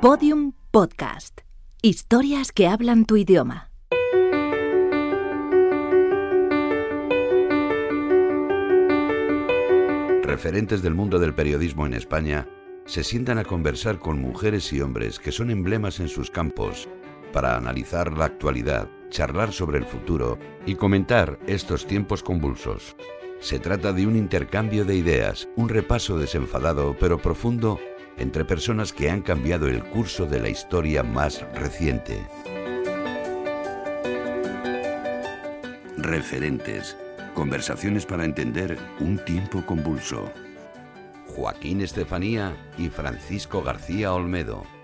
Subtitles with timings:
[0.00, 1.40] Podium Podcast.
[1.82, 3.72] Historias que hablan tu idioma.
[10.22, 12.46] Referentes del mundo del periodismo en España
[12.86, 16.88] se sientan a conversar con mujeres y hombres que son emblemas en sus campos
[17.32, 22.94] para analizar la actualidad, charlar sobre el futuro y comentar estos tiempos convulsos.
[23.40, 27.80] Se trata de un intercambio de ideas, un repaso desenfadado pero profundo
[28.18, 32.26] entre personas que han cambiado el curso de la historia más reciente.
[35.96, 36.96] Referentes.
[37.34, 40.32] Conversaciones para entender un tiempo convulso.
[41.26, 44.77] Joaquín Estefanía y Francisco García Olmedo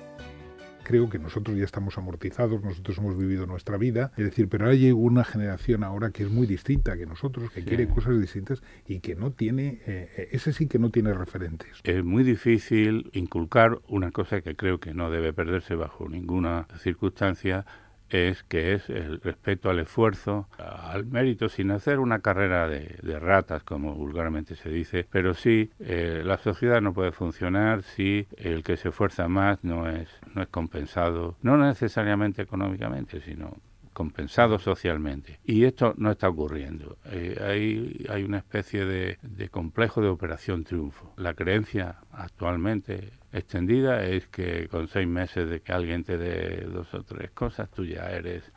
[0.85, 4.93] creo que nosotros ya estamos amortizados, nosotros hemos vivido nuestra vida, es decir, pero hay
[4.93, 9.17] una generación ahora que es muy distinta que nosotros, que quiere cosas distintas y que
[9.17, 11.71] no tiene, eh, ese sí que no tiene referentes.
[11.83, 17.65] Es muy difícil inculcar una cosa que creo que no debe perderse bajo ninguna circunstancia,
[18.11, 23.63] es que es el respeto al esfuerzo, al mérito, sin hacer una carrera de, ratas,
[23.63, 28.77] como vulgarmente se dice, pero sí, eh, la sociedad no puede funcionar si el que
[28.77, 33.57] se esfuerza más no es, no es compensado, no necesariamente económicamente, sino
[33.95, 35.39] compensado socialmente.
[35.45, 36.99] Y esto no está ocurriendo.
[37.07, 41.15] Eh, hay, una especie de, complejo de operación triunfo.
[41.17, 46.93] La creencia actualmente extendida es que con seis meses de que alguien te dé dos
[46.93, 48.53] o tres cosas, tú ya eres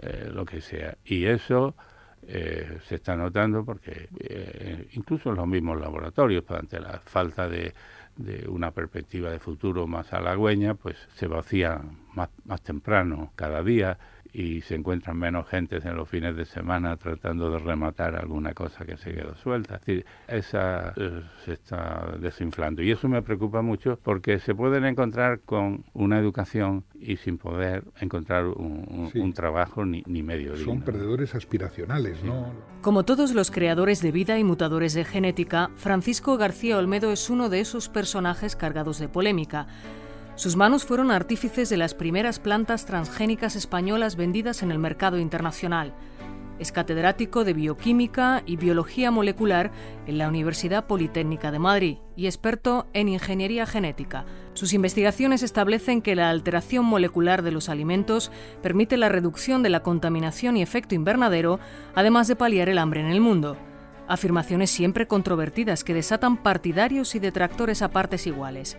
[0.00, 0.96] eh, lo que sea.
[1.04, 1.74] Y eso
[2.22, 4.08] eh, se está notando porque
[4.92, 7.74] incluso en los mismos laboratorios, ante la falta de,
[8.48, 11.80] una perspectiva de futuro más halagüeña, pues se vacía
[12.14, 13.98] más, más temprano cada día
[14.32, 18.84] y se encuentran menos gentes en los fines de semana tratando de rematar alguna cosa
[18.84, 19.76] que se quedó suelta.
[19.76, 22.82] Es decir, esa eh, se está desinflando.
[22.82, 27.84] Y eso me preocupa mucho porque se pueden encontrar con una educación y sin poder
[28.00, 30.72] encontrar un, trabajo ni, ni medio digno.
[30.72, 32.52] Son perdedores aspiracionales, ¿no?
[32.82, 37.48] Como todos los creadores de vida y mutadores de genética, Francisco García Olmedo es uno
[37.48, 39.66] de esos personajes cargados de polémica.
[40.40, 45.92] Sus manos fueron artífices de las primeras plantas transgénicas españolas vendidas en el mercado internacional.
[46.58, 49.70] Es catedrático de bioquímica y biología molecular
[50.06, 54.24] en la Universidad Politécnica de Madrid y experto en ingeniería genética.
[54.54, 59.82] Sus investigaciones establecen que la alteración molecular de los alimentos permite la reducción de la
[59.82, 61.60] contaminación y efecto invernadero,
[61.94, 63.58] además de paliar el hambre en el mundo.
[64.08, 68.78] Afirmaciones siempre controvertidas que desatan partidarios y detractores a partes iguales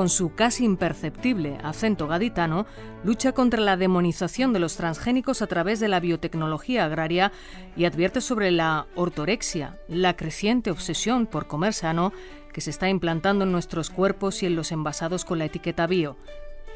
[0.00, 2.64] con su casi imperceptible acento gaditano,
[3.04, 7.32] lucha contra la demonización de los transgénicos a través de la biotecnología agraria
[7.76, 12.14] y advierte sobre la ortorexia, la creciente obsesión por comer sano
[12.50, 16.16] que se está implantando en nuestros cuerpos y en los envasados con la etiqueta bio.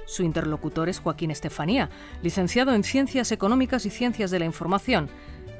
[0.05, 1.89] Su interlocutor es Joaquín Estefanía,
[2.23, 5.09] licenciado en Ciencias Económicas y Ciencias de la Información.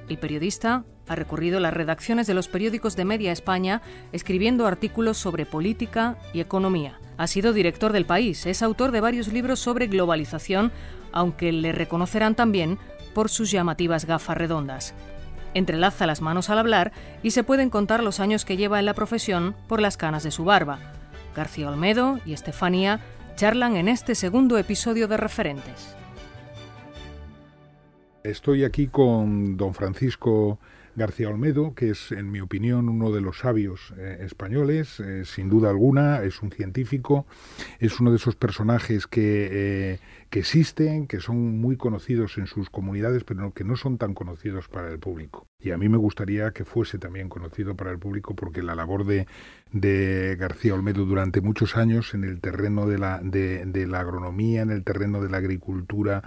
[0.09, 3.83] El periodista ha recorrido las redacciones de los periódicos de Media España
[4.13, 6.99] escribiendo artículos sobre política y economía.
[7.17, 10.73] Ha sido director del país, es autor de varios libros sobre globalización,
[11.13, 12.79] aunque le reconocerán también
[13.15, 14.95] por sus llamativas gafas redondas.
[15.55, 16.93] Entrelaza las manos al hablar
[17.23, 20.33] y se pueden contar los años que lleva en la profesión por las canas de
[20.33, 20.81] su barba.
[21.37, 23.01] García Olmedo y Estefanía
[23.37, 25.97] charlan en este segundo episodio de Referentes.
[28.25, 30.59] Estoy aquí con don Francisco
[30.97, 35.51] García Olmedo, que es, en mi opinión, uno de los sabios eh, españoles, eh, sin
[35.51, 37.27] duda alguna, es un científico,
[37.81, 39.99] es uno de esos personajes que, eh,
[40.35, 44.67] que existen, que son muy conocidos en sus comunidades, pero que no son tan conocidos
[44.67, 45.47] para el público.
[45.61, 49.07] Y a mí me gustaría que fuese también conocido para el público porque la labor
[49.07, 49.29] de,
[49.71, 54.71] de García Olmedo durante muchos años en el terreno de la, de, la agronomía, en
[54.71, 56.23] el terreno de la agricultura,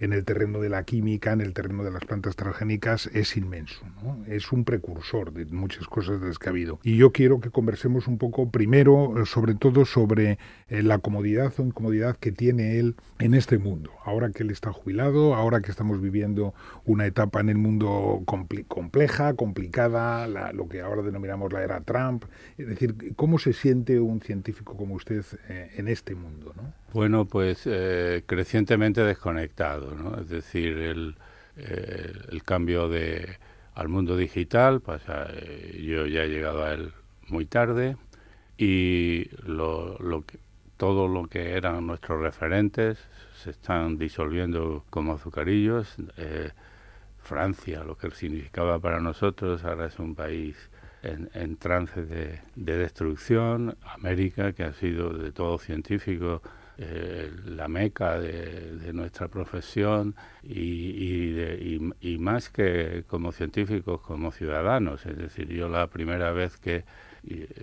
[0.00, 3.80] en el terreno de la química, en el terreno de las plantas transgénicas es inmenso.
[4.26, 6.80] Es un precursor de muchas cosas de las que ha habido.
[6.82, 10.38] Y yo quiero que conversemos un poco primero, sobre todo, sobre
[10.68, 13.90] eh, la comodidad o incomodidad que tiene él en este mundo.
[14.04, 16.54] Ahora que él está jubilado, ahora que estamos viviendo
[16.84, 22.24] una etapa en el mundo compleja, complicada, lo que ahora denominamos la era Trump.
[22.58, 26.52] Es decir, ¿cómo se siente un científico como usted eh, en este mundo?
[26.56, 26.72] ¿no?
[26.92, 30.20] Bueno, pues eh, crecientemente desconectado, ¿no?
[30.20, 31.16] Es decir, el,
[31.56, 33.38] eh, el cambio de,
[33.74, 36.92] al mundo digital, pues, yo ya he llegado a él
[37.28, 37.96] muy tarde
[38.58, 40.38] y lo, lo que,
[40.80, 42.98] todo lo que eran nuestros referentes
[43.34, 45.96] se están disolviendo como azucarillos.
[47.22, 50.56] Francia, lo que significaba para nosotros, ahora es un país
[51.02, 56.40] en, trance de, destrucción, América, que ha sido de todo científico
[56.78, 65.04] eh, la meca de, nuestra profesión y, y, más que como científicos, como ciudadanos.
[65.04, 66.84] Es decir, yo la primera vez que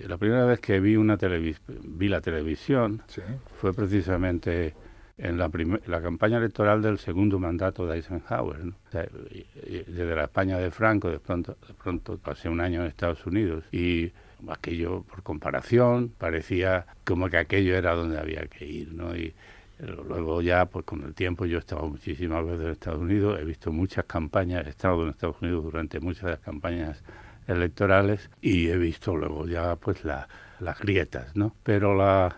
[0.08, 3.02] la primera vez que vi una vi la televisión
[3.60, 4.76] fue precisamente
[5.18, 5.50] en la,
[5.88, 8.74] la campaña electoral del segundo mandato de Eisenhower.
[8.92, 13.64] desde la España de Franco, de pronto, de pronto pasé un año en Estados Unidos
[13.72, 14.12] y
[14.48, 19.16] aquello, por comparación, parecía como que aquello era donde había que ir, ¿no?
[19.16, 19.34] Y
[19.80, 23.46] luego ya, pues con el tiempo, yo he estado muchísimas veces en Estados Unidos, he
[23.46, 27.04] visto muchas campañas, he estado en Estados Unidos durante muchas de las campañas
[27.48, 30.28] electorales y he visto luego ya, pues la
[30.60, 31.56] las grietas, ¿no?
[31.64, 32.38] Pero la,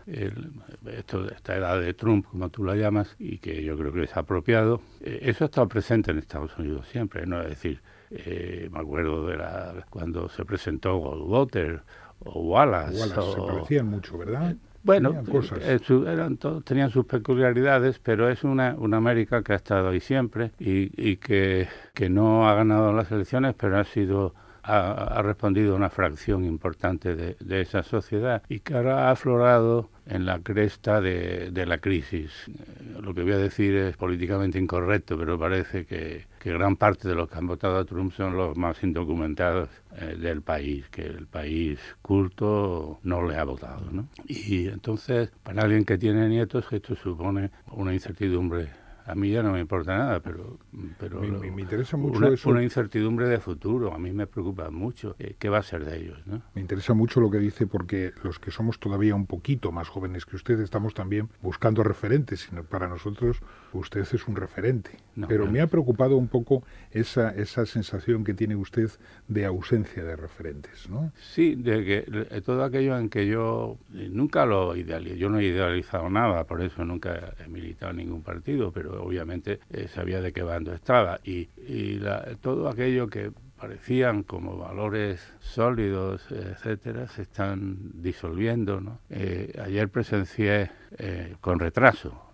[0.87, 4.17] esto, esta edad de Trump, como tú la llamas, y que yo creo que es
[4.17, 7.41] apropiado, eh, eso ha estado presente en Estados Unidos siempre, ¿no?
[7.41, 11.81] Es decir, eh, me acuerdo de la, cuando se presentó Goldwater
[12.19, 12.99] o Wallace.
[12.99, 14.55] Wallace se parecían mucho, ¿verdad?
[14.81, 15.13] Bueno,
[15.61, 20.51] eh, eran tenían sus peculiaridades, pero es una, una América que ha estado ahí siempre
[20.57, 24.33] y, y que, que no ha ganado las elecciones, pero ha sido
[24.69, 30.39] ha, respondido una fracción importante de, esa sociedad y que ahora ha aflorado en la
[30.39, 32.31] cresta de, la crisis.
[32.47, 37.15] Eh, lo que voy a decir es políticamente incorrecto, pero parece que, gran parte de
[37.15, 41.27] los que han votado a Trump son los más indocumentados eh, del país, que el
[41.27, 43.91] país culto no le ha votado.
[43.91, 44.07] ¿no?
[44.25, 48.69] Y entonces, para alguien que tiene nietos, esto supone una incertidumbre
[49.09, 50.59] a mí ya no me importa nada, pero,
[50.99, 52.49] pero me, interesa mucho una, eso.
[52.49, 53.93] una incertidumbre de futuro.
[53.93, 55.15] A mí me preocupa mucho.
[55.17, 56.19] Eh, ¿Qué va a ser de ellos?
[56.27, 56.41] ¿no?
[56.53, 60.25] Me interesa mucho lo que dice porque los que somos todavía un poquito más jóvenes
[60.25, 62.49] que usted estamos también buscando referentes.
[62.69, 63.41] Para nosotros
[63.73, 64.91] usted es un referente.
[65.27, 68.89] pero me ha preocupado un poco esa, esa sensación que tiene usted
[69.27, 71.11] de ausencia de referentes, ¿no?
[71.15, 75.15] Sí, de que todo aquello en que yo eh, nunca lo idealizo.
[75.15, 79.59] Yo no he idealizado nada, por eso nunca he militado en ningún partido, pero obviamente
[79.71, 81.19] eh, sabía de qué bando estaba.
[81.23, 81.99] Y, y
[82.41, 88.79] todo aquello que parecían como valores sólidos, etcétera, se están disolviendo.
[88.79, 88.99] ¿no?
[89.09, 92.31] Eh, ayer presencié eh, con retraso,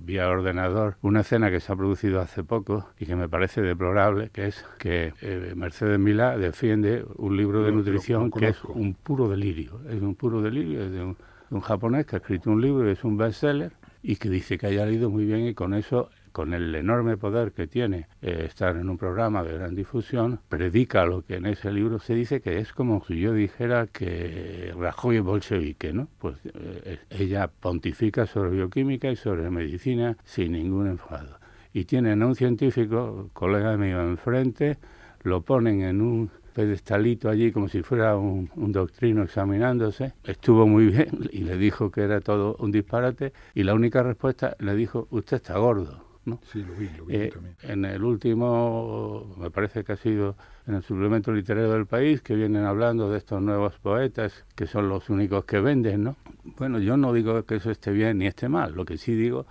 [0.00, 4.30] vía ordenador, una escena que se ha producido hace poco y que me parece deplorable,
[4.30, 5.12] que es que
[5.54, 9.80] Mercedes Milá defiende un libro de nutrición que es un puro delirio.
[9.88, 11.16] Es un puro delirio, es de un,
[11.48, 13.72] de un japonés que ha escrito un libro, es un bestseller
[14.08, 17.50] y que dice que haya leído muy bien y con eso con el enorme poder
[17.50, 21.72] que tiene eh, estar en un programa de gran difusión, predica lo que en ese
[21.72, 26.08] libro se dice que es como si yo dijera que Rajoy es bolchevique, ¿no?
[26.20, 31.40] Pues eh, ella pontifica sobre bioquímica y sobre medicina sin ningún enfado.
[31.72, 34.78] Y tienen a un científico, colega mío enfrente,
[35.24, 40.14] lo ponen en un pedestalito allí como si fuera un, doctrino examinándose.
[40.24, 44.56] Estuvo muy bien y le dijo que era todo un disparate y la única respuesta
[44.60, 46.02] le dijo, usted está gordo.
[46.24, 46.40] ¿no?
[46.50, 47.56] Sí, lo vi, lo vi eh, también.
[47.62, 50.34] En el último, me parece que ha sido
[50.66, 54.88] en el suplemento literario del país, que vienen hablando de estos nuevos poetas, que son
[54.88, 56.16] los únicos que venden, ¿no?
[56.58, 59.46] Bueno, yo no digo que eso esté bien ni esté mal, lo que sí digo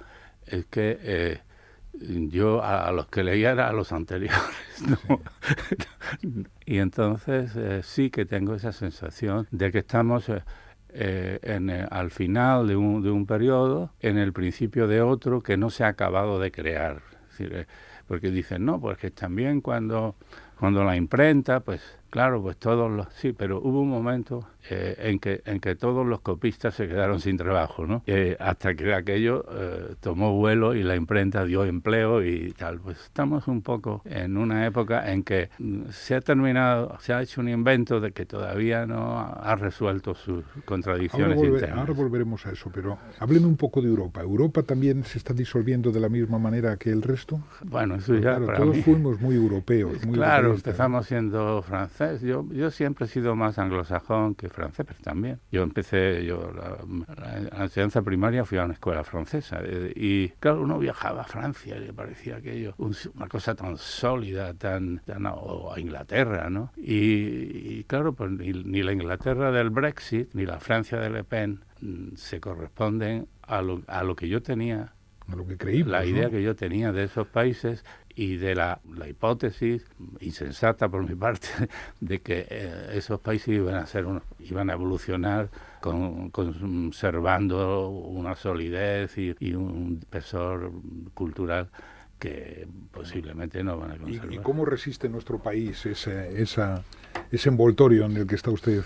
[0.48, 1.40] es que eh,
[2.00, 4.40] yo a, los que leía era a los anteriores.
[6.66, 10.44] y entonces eh, sí que tengo esa sensación de que estamos eh,
[10.90, 15.58] eh, en, al final de un, de un periodo, en el principio de otro que
[15.58, 17.02] no se ha acabado de crear.
[18.08, 20.16] porque dicen, no, pues que también cuando,
[20.60, 23.08] cuando la imprenta, pues claro, pues todos los...
[23.14, 27.20] Sí, pero hubo un momento eh, en, que, en que todos los copistas se quedaron
[27.20, 28.02] sin trabajo, ¿no?
[28.08, 32.80] Eh, hasta que aquello eh, tomó vuelo y la imprenta dio empleo y tal.
[32.80, 37.22] Pues estamos un poco en una época en que mm, se ha terminado, se ha
[37.22, 41.80] hecho un invento de que todavía no ha resuelto sus contradicciones ahora internas.
[41.80, 44.22] Ahora volveremos a eso, pero hábleme un poco de Europa.
[44.22, 47.40] ¿Europa también se está disolviendo de la misma manera que el resto?
[47.64, 50.04] Bueno, eso ya claro, todos fuimos muy europeos.
[50.06, 51.95] Muy claro, empezamos siendo franceses.
[52.22, 55.40] Yo, yo siempre he sido más anglosajón que francés, pero también.
[55.52, 60.78] Yo empecé, yo la, enseñanza primaria fui a una escuela francesa eh, y claro, uno
[60.78, 65.02] viajaba a Francia y le parecía aquello una cosa tan sólida, tan,
[65.34, 66.72] o a Inglaterra, ¿no?
[66.76, 72.16] Y, claro, pues ni, la Inglaterra del Brexit ni la Francia de Le Pen mm,
[72.16, 74.92] se corresponden a lo, a lo que yo tenía
[75.28, 77.84] a lo que creímos, la idea que yo tenía de esos países
[78.16, 79.86] y de la, la, hipótesis
[80.22, 81.48] insensata por mi parte
[82.00, 84.06] de que eh, esos países iban a ser
[84.40, 85.50] iban a evolucionar
[85.82, 90.72] con, conservando una solidez y, un espesor
[91.14, 91.70] cultural
[92.18, 94.34] que posiblemente no van a conservar.
[94.34, 96.84] ¿Y, cómo resiste nuestro país ese, esa,
[97.32, 98.84] ese envoltorio en el que está usted?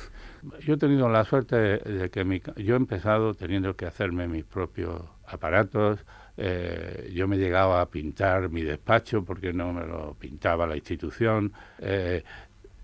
[0.62, 4.46] Yo he tenido la suerte de, que mi, yo he empezado teniendo que hacerme mis
[4.46, 6.00] propios aparatos.
[6.42, 11.52] Eh, yo me llegaba a pintar mi despacho porque no me lo pintaba la institución.
[11.80, 12.24] Eh,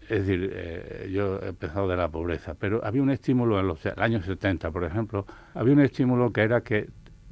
[0.10, 3.84] es decir, eh, yo he empezado de la pobreza, pero había un estímulo en los
[3.98, 6.90] años 70, por ejemplo, había un estímulo que era que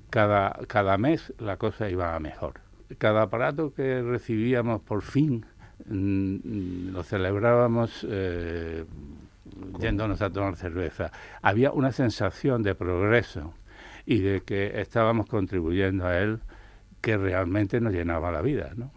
[0.10, 2.62] cada, cada mes la cosa iba a mejor.
[2.98, 5.46] Cada aparato que recibíamos por fin
[5.86, 8.86] mm, lo celebrábamos eh,
[9.80, 11.12] yéndonos a tomar cerveza.
[11.42, 13.54] Había una sensación de progreso
[14.06, 16.40] y de que estábamos contribuyendo a él
[17.02, 18.92] que realmente nos llenaba la vida, ¿no?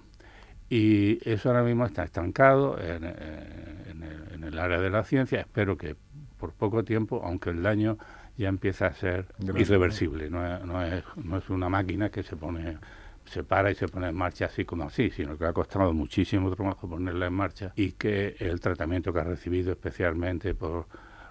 [0.68, 5.40] Y eso ahora mismo está estancado en, el, área de la ciencia.
[5.40, 5.96] Espero que
[6.38, 7.98] por poco tiempo, aunque el daño
[8.36, 12.36] ya empieza a ser irreversible, no es, no, es, no es una máquina que se
[12.36, 12.78] pone
[13.26, 16.54] se para y se pone en marcha así como así, sino que ha costado muchísimo
[16.54, 20.86] trabajo ponerla en marcha y que el tratamiento que ha recibido especialmente por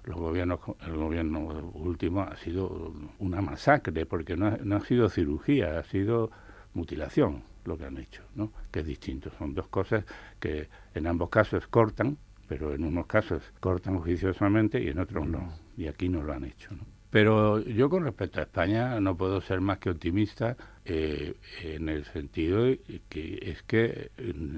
[0.05, 5.79] los gobiernos, el gobierno último ha sido una masacre, porque no no ha sido cirugía,
[5.79, 6.31] ha sido
[6.73, 8.51] mutilación lo que han hecho, ¿no?
[8.71, 9.31] que es distinto.
[9.37, 10.05] Son dos cosas
[10.39, 15.53] que en ambos casos cortan, pero en unos casos cortan juiciosamente y en otros no.
[15.75, 16.71] Y aquí no lo han hecho.
[16.71, 16.94] ¿no?
[17.09, 22.05] Pero yo con respecto a España no puedo ser más que optimista eh, en el
[22.05, 24.11] sentido de que es que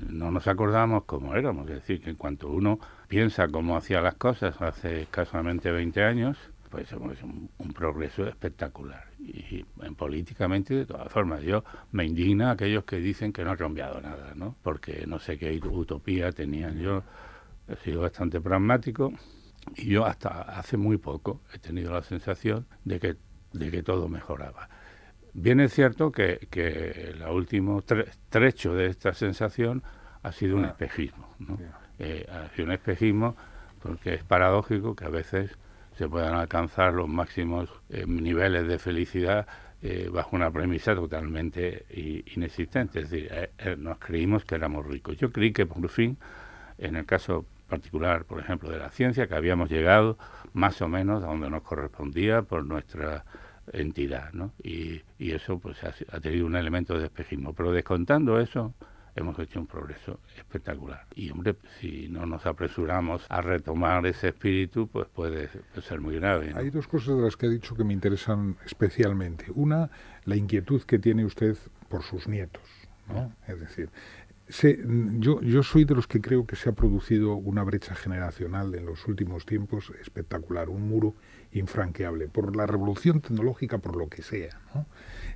[0.10, 1.70] no nos acordamos cómo éramos.
[1.70, 6.38] Es decir, que en cuanto uno piensa cómo hacía las cosas hace escasamente 20 años,
[6.70, 9.06] pues es un, un, progreso espectacular.
[9.20, 13.58] Y, en políticamente, de todas formas, yo me indigna aquellos que dicen que no ha
[13.58, 14.56] cambiado nada, ¿no?
[14.63, 16.80] Porque no sé qué utopía tenían.
[16.80, 17.04] Yo
[17.68, 19.13] he sido bastante pragmático
[19.76, 23.16] y yo hasta hace muy poco he tenido la sensación de que,
[23.54, 24.70] de que todo mejoraba.
[25.34, 27.84] Bien es cierto que, que el último
[28.30, 29.84] trecho de esta sensación
[30.24, 30.70] ha sido un ah.
[30.70, 31.58] espejismo, ¿no?
[32.00, 33.36] Eh, ha sido un espejismo
[33.82, 35.58] porque es paradójico que a veces
[35.98, 39.48] se puedan alcanzar los máximos eh, niveles de felicidad
[39.82, 41.86] eh, bajo una premisa totalmente
[42.36, 43.02] inexistente.
[43.02, 45.18] Es decir, eh, nos creímos que éramos ricos.
[45.18, 46.18] Yo creí que por fin,
[46.78, 50.18] en el caso particular, por ejemplo, de la ciencia, que habíamos llegado
[50.54, 53.26] más o menos a donde nos correspondía por nuestra
[53.74, 54.54] entidad, ¿no?
[54.64, 57.54] Y, eso pues ha, ha, tenido un elemento de espejismo.
[57.54, 58.74] Pero descontando eso,
[59.18, 61.06] hemos hecho un progreso espectacular.
[61.16, 65.50] Y hombre, si no nos apresuramos a retomar ese espíritu, pues puede
[65.82, 66.54] ser muy grave.
[66.56, 69.46] Hay dos cosas de las que ha dicho que me interesan especialmente.
[69.54, 69.90] Una,
[70.26, 71.58] la inquietud que tiene usted
[71.90, 72.62] por sus nietos.
[73.10, 73.34] ¿no?
[73.48, 73.90] Es decir,
[75.20, 78.86] yo, yo soy de los que creo que se ha producido una brecha generacional en
[78.86, 81.16] los últimos tiempos espectacular, un muro
[81.51, 84.60] infranqueable, por la revolución tecnológica, por lo que sea.
[84.74, 84.86] ¿no?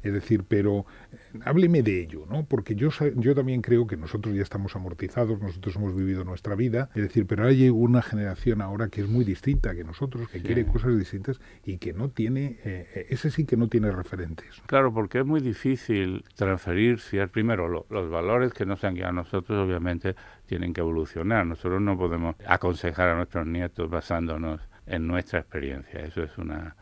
[0.03, 2.46] Es decir, pero eh, hábleme de ello, ¿no?
[2.46, 6.89] Porque yo, yo también creo que nosotros ya estamos amortizados, nosotros hemos vivido nuestra vida,
[6.96, 10.65] es decir, pero hay una generación ahora que es muy distinta que nosotros, que quiere
[10.65, 14.62] cosas distintas y que no tiene, eh, eh, ese sí que no tiene referentes.
[14.65, 19.12] Claro, porque es muy difícil transferir, si es primero los valores que nos han guiado
[19.12, 20.15] a nosotros, obviamente
[20.48, 21.46] tienen que evolucionar.
[21.46, 26.02] Nosotros no podemos aconsejar a nuestros nietos basándonos en nuestra experiencia.
[26.02, 26.76] Eso es una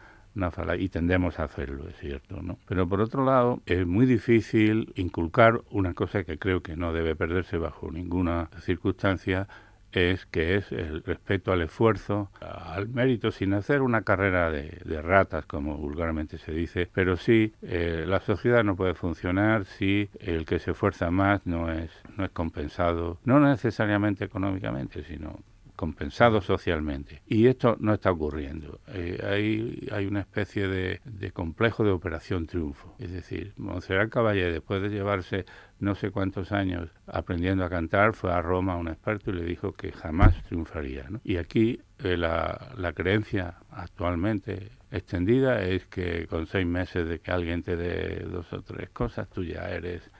[0.78, 2.58] y tendemos a hacerlo, es cierto, ¿no?
[2.68, 7.16] Pero por otro lado, es muy difícil inculcar una cosa que creo que no debe
[7.16, 9.48] perderse bajo ninguna circunstancia,
[9.92, 15.46] es que es el respeto al esfuerzo, al mérito, sin hacer una carrera de, ratas,
[15.46, 20.60] como vulgarmente se dice, pero sí eh, la sociedad no puede funcionar si el que
[20.60, 25.40] se esfuerza más no es, no es compensado, no necesariamente económicamente, sino
[25.80, 27.22] compensado socialmente.
[27.26, 28.82] Y esto no está ocurriendo.
[28.90, 32.98] Eh, hay, una especie de, complejo de operación triunfo.
[33.00, 35.46] Es decir, Montserrat Caballé, después de llevarse
[35.80, 39.46] no sé cuántos años aprendiendo a cantar, fue a Roma a un experto y le
[39.46, 41.06] dijo que jamás triunfaría.
[41.24, 47.32] Y aquí eh, la, la creencia actualmente extendida es que con seis meses de que
[47.32, 50.12] alguien te dé dos o tres cosas, tú ya eres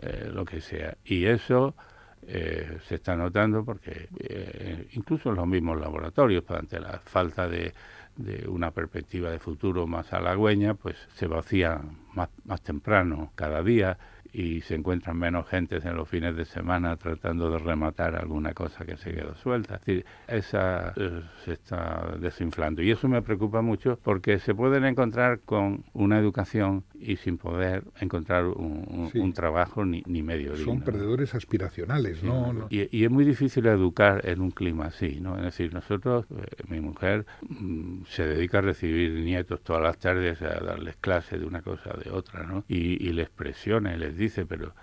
[0.00, 0.96] eh, lo que sea.
[1.04, 1.74] Y eso
[2.28, 7.72] eh, se está notando porque eh, incluso en los mismos laboratorios, ante la falta de,
[8.16, 13.96] de, una perspectiva de futuro más halagüeña, pues se vacían más, más temprano cada día
[14.36, 18.84] y se encuentran menos gentes en los fines de semana tratando de rematar alguna cosa
[18.84, 19.76] que se quedó suelta.
[19.76, 24.84] Es decir, esa eh, se está desinflando y eso me preocupa mucho porque se pueden
[24.84, 30.72] encontrar con una educación y sin poder encontrar un, trabajo ni, ni medio digno.
[30.72, 32.66] Son perdedores aspiracionales, ¿no?
[32.68, 35.36] Y, es muy difícil educar en un clima así, ¿no?
[35.36, 40.42] Es decir, nosotros, eh, mi mujer mm, se dedica a recibir nietos todas las tardes,
[40.42, 42.64] a darles clases de una cosa o de otra, ¿no?
[42.68, 44.74] Y, y les presiona, les dice, pero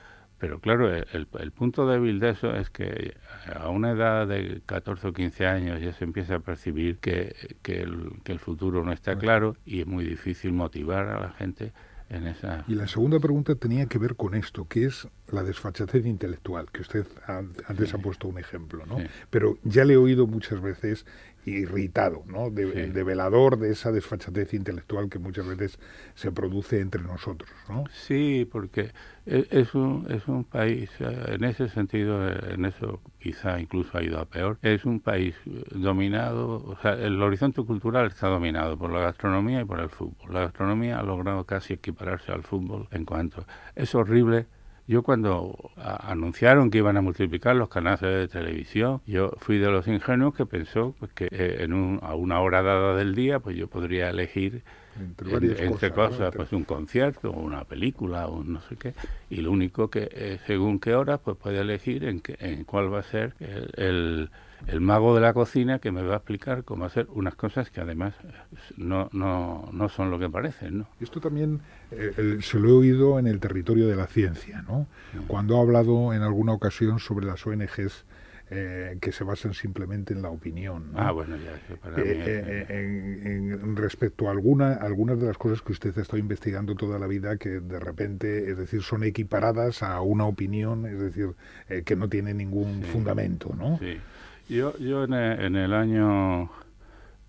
[0.43, 3.15] pero claro, el, el, punto débil de eso es que
[3.55, 7.81] a una edad de 14 o 15 años ya se empieza a percibir que, que,
[7.81, 9.55] el, que el futuro no está claro.
[9.65, 11.71] y es muy difícil motivar a la gente
[12.09, 12.65] en esa...
[12.67, 16.81] Y la segunda pregunta tenía que ver con esto, que es la desfachatez intelectual, que
[16.81, 18.97] usted antes ha puesto un ejemplo, ¿no?
[19.29, 21.05] Pero ya le he oído muchas veces
[21.45, 22.49] irritado, ¿no?
[22.49, 25.79] De, velador de esa desfachatez intelectual que muchas veces
[26.15, 27.83] se produce entre nosotros, ¿no?
[27.91, 28.91] Sí, porque
[29.25, 33.97] e, es un, es un país, eh, en ese sentido, eh, en eso quizá incluso
[33.97, 35.35] ha ido a peor, es un país
[35.71, 40.33] dominado, o sea, el horizonte cultural está dominado por la gastronomía y por el fútbol.
[40.33, 43.45] La gastronomía ha logrado casi equipararse al fútbol en cuanto...
[43.75, 44.45] Es horrible
[44.87, 49.87] yo cuando anunciaron que iban a multiplicar los canales de televisión, yo fui de los
[49.87, 53.55] ingenuos que pensó pues, que eh, en un, a una hora dada del día pues
[53.55, 54.63] yo podría elegir
[54.99, 58.93] entre, cosas, pues un concierto una película o no sé qué
[59.29, 62.99] y lo único que eh, según qué hora pues puede elegir en, en cuál va
[62.99, 64.29] a ser el
[64.67, 67.81] el mago de la cocina que me va a explicar cómo hacer unas cosas que
[67.81, 68.13] además
[68.77, 70.79] no, no, no son lo que parecen.
[70.79, 70.87] ¿no?
[70.99, 74.87] Esto también eh, se lo he oído en el territorio de la ciencia, ¿no?
[75.27, 78.05] cuando ha hablado en alguna ocasión sobre las ONGs
[78.49, 80.91] eh, que se basan simplemente en la opinión.
[80.95, 85.97] Ah, bueno, ya, para eh, en, respecto a alguna, algunas de las cosas que usted
[85.97, 90.25] ha estado investigando toda la vida, que de repente, es decir, son equiparadas a una
[90.25, 91.31] opinión, es decir,
[91.85, 93.79] que no tiene ningún fundamento, ¿no?
[93.79, 93.97] Sí.
[94.49, 96.51] Yo, yo en, el, año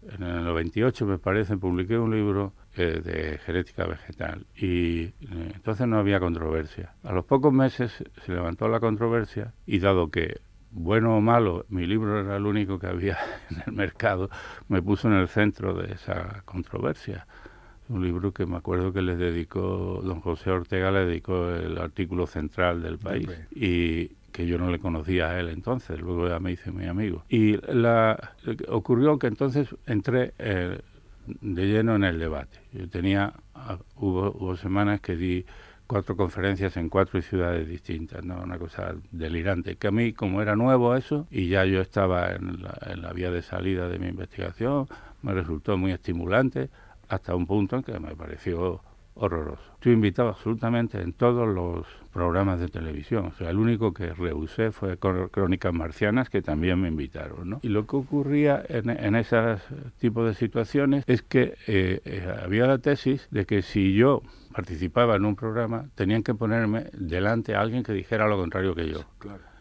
[0.02, 5.12] en el 98, me parece, publiqué un libro eh, de genética vegetal y eh,
[5.54, 6.94] entonces no había controversia.
[7.04, 7.92] A los pocos meses
[8.24, 10.40] se levantó la controversia y dado que
[10.74, 13.16] bueno o malo, mi libro era el único que había
[13.50, 14.28] en el mercado,
[14.68, 17.26] me puso en el centro de esa controversia.
[17.88, 22.26] Un libro que me acuerdo que le dedicó, don José Ortega le dedicó el artículo
[22.26, 23.28] central del país.
[23.54, 27.22] Y, que yo no le conocía a él entonces, luego ya me hice mi amigo.
[27.28, 28.32] Y la,
[28.68, 30.80] ocurrió que entonces entré eh,
[31.26, 32.58] de lleno en el debate.
[32.72, 35.46] Yo tenía, ah, hubo, hubo semanas que di
[35.86, 38.42] cuatro conferencias en cuatro ciudades distintas, ¿no?
[38.42, 42.62] una cosa delirante, que a mí como era nuevo eso y ya yo estaba en
[42.62, 44.88] la, en la vía de salida de mi investigación,
[45.22, 46.70] me resultó muy estimulante
[47.08, 48.80] hasta un punto en que me pareció
[49.14, 49.62] horroroso.
[49.74, 53.26] Estuve invitado absolutamente en todos los programas de televisión.
[53.26, 57.50] O sea, el único que rehusé fue Crónicas Marcianas, que también me invitaron.
[57.50, 57.60] ¿no?
[57.62, 59.56] Y lo que ocurría en, en ese
[59.98, 64.22] tipo de situaciones es que eh, eh, había la tesis de que si yo
[64.52, 68.88] participaba en un programa, tenían que ponerme delante a alguien que dijera lo contrario que
[68.88, 69.00] yo.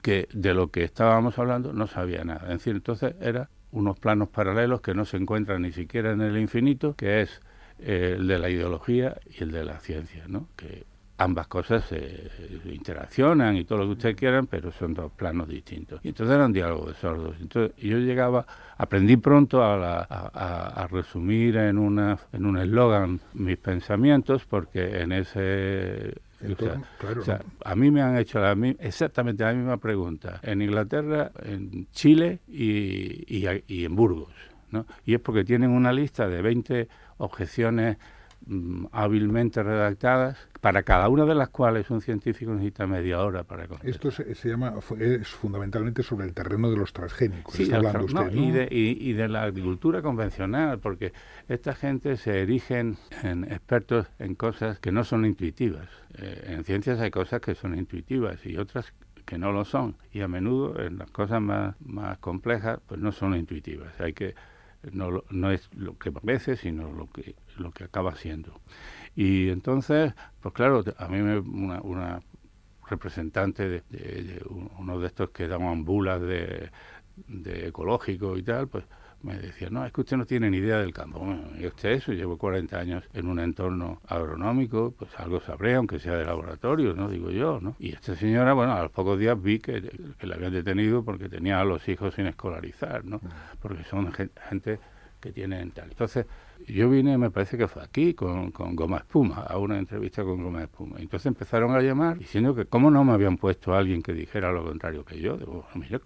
[0.02, 2.44] Que de lo que estábamos hablando no sabía nada.
[2.44, 6.38] Es decir, entonces era unos planos paralelos que no se encuentran ni siquiera en el
[6.38, 7.42] infinito, que es
[7.80, 10.48] eh, el de la ideología y el de la ciencia, ¿no?
[10.56, 10.86] Que
[11.18, 12.30] ambas cosas se
[12.66, 16.02] interaccionan y todo lo que ustedes quieran, pero son dos planos distintos.
[16.04, 17.36] Y entonces era un diálogo de sordos.
[17.40, 18.46] Entonces yo llegaba,
[18.78, 26.14] aprendí pronto a, a, resumir en, una, en un eslogan mis pensamientos, porque en ese
[27.18, 31.88] o sea, a mí me han hecho la, exactamente la misma pregunta en Inglaterra, en
[31.92, 34.34] Chile y, y, y en Burgos.
[34.72, 34.86] ¿no?
[35.06, 37.98] Y es porque tienen una lista de 20 objeciones
[38.46, 43.68] mm, hábilmente redactadas, para cada una de las cuales un científico necesita media hora para
[43.68, 43.90] contestar.
[43.90, 48.52] Esto se, llama, es fundamentalmente sobre el terreno de los transgénicos, está hablando usted, Y,
[48.52, 51.12] de, y, de, la agricultura convencional, porque
[51.50, 55.90] esta gente se erigen en expertos en cosas que no son intuitivas.
[56.14, 58.94] Eh, en ciencias hay cosas que son intuitivas y otras
[59.26, 59.98] que no lo son.
[60.14, 64.00] Y a menudo en las cosas más, más complejas, pues no son intuitivas.
[64.00, 64.34] Hay que
[64.92, 68.60] no, no es lo que parece, sino lo que, lo que acaba siendo.
[69.16, 72.22] Y entonces, pues claro, a mí me, una, una
[72.88, 74.44] representante de,
[74.78, 76.72] uno de estos que daban bulas de,
[77.28, 78.86] de ecológico y tal, pues
[79.24, 81.20] me decía, no, es que usted no tiene ni idea del campo.
[81.20, 85.98] Bueno, y usted eso, llevo 40 años en un entorno agronómico, pues algo sabré, aunque
[85.98, 87.10] sea de laboratorio, ¿no?
[87.10, 87.76] Digo yo, ¿no?
[87.80, 89.82] Y esta señora, bueno, a los pocos días vi que,
[90.20, 93.22] que la habían detenido porque tenía a los hijos sin escolarizar, ¿no?
[93.62, 94.80] Porque son gente
[95.22, 95.90] que tienen tal.
[95.90, 96.26] Entonces,
[96.68, 100.44] yo vine, me parece que fue aquí, con, con Goma Espuma, a una entrevista con
[100.44, 100.98] Goma Espuma.
[101.00, 104.52] Entonces empezaron a llamar diciendo que cómo no me habían puesto a alguien que dijera
[104.52, 105.38] lo contrario que yo.
[105.38, 106.00] Digo, mira,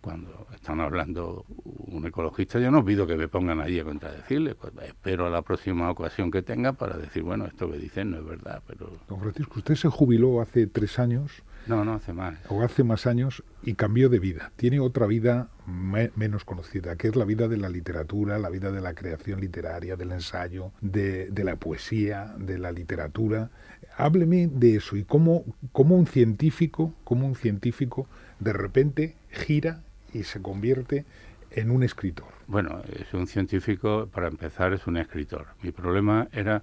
[0.00, 4.72] cuando están hablando un ecologista, yo no pido que me pongan allí a contradecirle, pues
[4.84, 8.24] espero a la próxima ocasión que tenga para decir, bueno, esto que dicen no es
[8.24, 8.90] verdad, pero...
[9.08, 11.42] Don Francisco, usted se jubiló hace tres años.
[11.66, 12.38] No, no, hace más.
[12.48, 14.50] O hace más años y cambió de vida.
[14.56, 18.80] Tiene otra vida menos conocida, que es la vida de la literatura, la vida de
[18.80, 23.50] la creación literaria, del ensayo, de, de la poesía, de la literatura.
[23.96, 28.08] Hábleme de eso y cómo, cómo un científico, cómo un científico
[28.38, 31.04] de repente gira y se convierte
[31.50, 32.28] en un escritor.
[32.46, 35.46] Bueno, es un científico, para empezar, es un escritor.
[35.62, 36.62] Mi problema era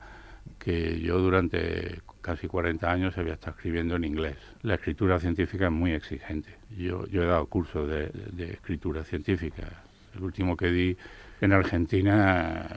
[0.59, 4.37] que yo durante casi 40 años había estado escribiendo en inglés.
[4.61, 6.49] La escritura científica es muy exigente.
[6.77, 9.83] Yo, yo he dado cursos de, escritura científica.
[10.15, 10.97] El último que di
[11.39, 12.67] en Argentina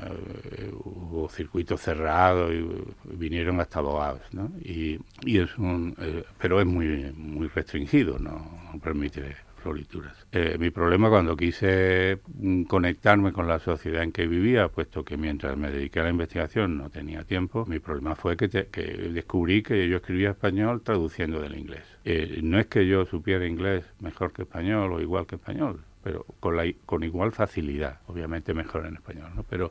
[0.53, 4.53] eh, hubo circuitos cerrados y vinieron hasta abogados, ¿no?
[4.61, 10.27] Y, y es un, eh, pero es muy muy restringido, no, no permite florituras.
[10.33, 15.17] Eh, mi problema cuando quise mm, conectarme con la sociedad en que vivía, puesto que
[15.17, 19.89] mientras me dediqué a la investigación no tenía tiempo, mi problema fue que, descubrí que
[19.89, 21.85] yo escribía español traduciendo del inglés.
[22.05, 26.25] Eh, no es que yo supiera inglés mejor que español o igual que español, pero
[26.41, 29.45] con, la, con igual facilidad, obviamente mejor en español, ¿no?
[29.45, 29.71] Pero,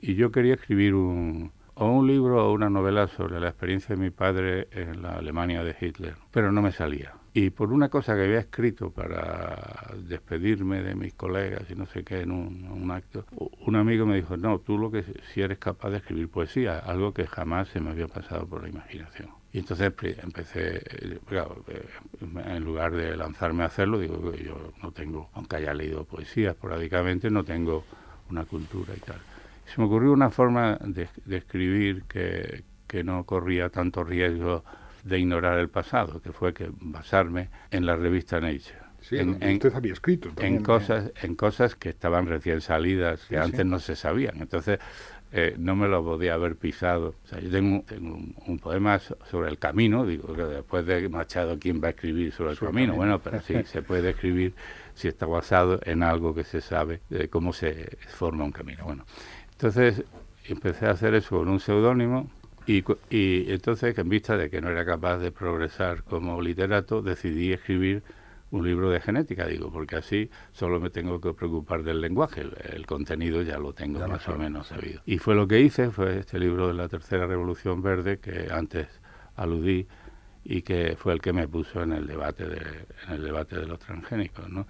[0.00, 4.00] y yo quería escribir un, o un libro o una novela sobre la experiencia de
[4.00, 7.14] mi padre en la Alemania de Hitler, pero no me salía.
[7.36, 12.04] Y por una cosa que había escrito para despedirme de mis colegas y no sé
[12.04, 13.26] qué en un, acto,
[13.66, 17.12] un amigo me dijo, no, tú lo que si eres capaz de escribir poesía, algo
[17.12, 19.30] que jamás se me había pasado por la imaginación.
[19.52, 19.92] Y entonces
[20.22, 21.86] empecé, eh, eh,
[22.46, 26.50] en lugar de lanzarme a hacerlo, digo que yo no tengo, aunque haya leído poesía
[26.50, 27.84] esporádicamente, no tengo
[28.30, 29.18] una cultura y tal.
[29.66, 34.62] se me ocurrió una forma de, escribir que, que no corría tanto riesgo
[35.04, 38.84] de ignorar el pasado, que fue que basarme en la revista Nature.
[39.00, 43.66] Sí, en, usted había escrito en cosas en cosas que estaban recién salidas que antes
[43.66, 44.40] no se sabían.
[44.40, 44.78] Entonces
[45.30, 47.14] eh, no me lo podía haber pisado.
[47.22, 47.84] O sea, yo tengo,
[48.46, 52.52] un, poema sobre el camino digo que después de Machado quién va a escribir sobre
[52.52, 52.94] el camino.
[52.94, 54.54] Bueno pero sí se puede escribir
[54.94, 58.84] si está basado en algo que se sabe de cómo se forma un camino.
[58.84, 59.04] Bueno
[59.52, 60.02] entonces
[60.46, 62.30] empecé a hacer eso con un seudónimo
[62.66, 67.52] y, y entonces, en vista de que no era capaz de progresar como literato, decidí
[67.52, 68.02] escribir
[68.54, 72.86] un libro de genética, digo, porque así solo me tengo que preocupar del lenguaje, el,
[72.86, 75.02] contenido ya lo tengo más o menos sabido.
[75.06, 78.86] Y fue lo que hice, fue este libro de la Tercera Revolución Verde que antes
[79.34, 79.88] aludí
[80.44, 83.66] y que fue el que me puso en el debate de, en el debate de
[83.66, 84.66] los transgénicos, ¿no?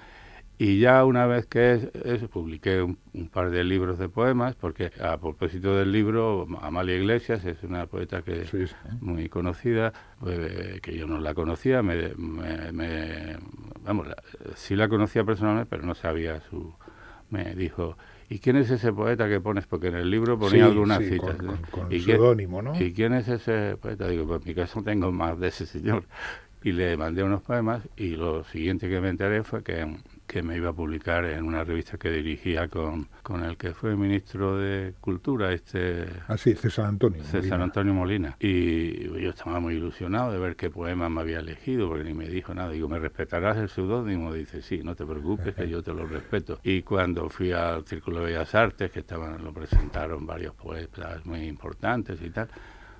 [0.57, 2.97] Y ya una vez que eso, publiqué un,
[3.33, 8.23] par de libros de poemas, porque a propósito del libro, Amalia Iglesias es una poeta
[8.23, 12.13] que es muy conocida, pues, que yo no la conocía, me,
[13.83, 14.09] vamos,
[14.55, 16.73] sí la conocía personalmente, pero no sabía su...
[17.31, 17.97] Me dijo,
[18.29, 19.67] ¿y quién es ese poeta que pones?
[19.67, 21.37] Porque en el libro ponía algunas citas.
[21.71, 22.81] Con, ¿Y pseudónimo, ¿no?
[22.81, 24.07] ¿Y quién es ese poeta?
[24.07, 26.05] Digo, pues en mi caso tengo más de ese señor.
[26.63, 30.57] Y le mandé unos poemas y lo siguiente que me enteré fue que que me
[30.57, 34.95] iba a publicar en una revista que dirigía con, con el que fue ministro de
[35.01, 36.07] Cultura, este...
[36.29, 37.23] Ah, sí, César Antonio.
[37.25, 38.37] César Antonio Molina.
[38.41, 42.29] Y yo estaba muy ilusionado de ver qué poema me había elegido, porque ni me
[42.29, 42.71] dijo nada.
[42.71, 44.33] Digo, ¿me respetarás el seudónimo?
[44.33, 46.59] Dice, sí, no te preocupes, que yo te lo respeto.
[46.63, 51.41] Y cuando fui al Círculo de Bellas Artes, que estaban lo presentaron varios poetas muy
[51.41, 52.49] importantes y tal,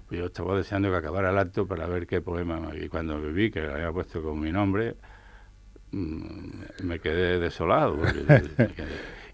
[0.07, 2.85] pues yo estaba deseando que acabara el acto para ver qué poema me...
[2.85, 4.97] Y cuando me vi que lo había puesto con mi nombre
[6.83, 7.99] me quedé desolado.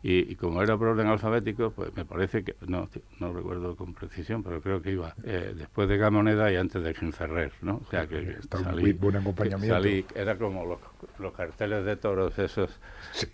[0.02, 4.42] y, como era por orden alfabético, pues me parece que, no, no recuerdo con precisión,
[4.42, 7.80] pero creo que iba eh, después de Gamoneda y antes de Ginferrer, ¿no?
[7.86, 9.74] O sea que salí, muy buen acompañamiento.
[9.74, 10.78] Salí, era como los,
[11.18, 12.78] los carteles de toros esos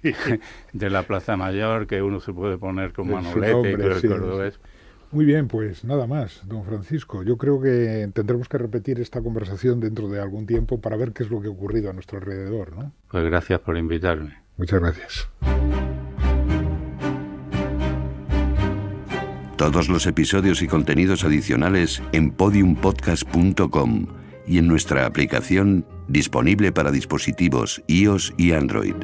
[0.73, 4.61] de la Plaza Mayor que uno se puede poner con manolete y el cordobés.
[5.17, 7.23] Muy bien, pues nada más, don Francisco.
[7.23, 11.23] Yo creo que tendremos que repetir esta conversación dentro de algún tiempo para ver qué
[11.23, 12.93] es lo que ha ocurrido a nuestro alrededor, ¿no?
[13.11, 14.37] Pues gracias por invitarme.
[14.59, 15.27] Muchas gracias.
[19.57, 24.09] Todos los episodios y contenidos adicionales en podiumpodcast.com
[24.47, 28.97] y en nuestra aplicación disponible para dispositivos iOS y Android.